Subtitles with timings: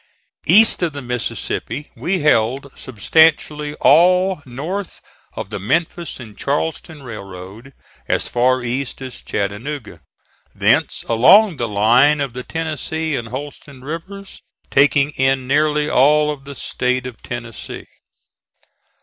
[0.47, 4.99] East of the Mississippi we held substantially all north
[5.35, 7.71] of the Memphis and Charleston Railroad
[8.07, 10.01] as far east as Chattanooga,
[10.55, 14.41] thence along the line of the Tennessee and Holston rivers,
[14.71, 17.85] taking in nearly all of the State of Tennessee.